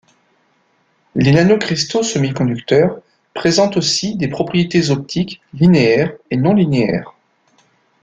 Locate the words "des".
4.15-4.29